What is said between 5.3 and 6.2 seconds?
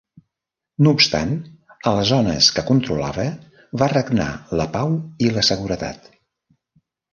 la seguretat.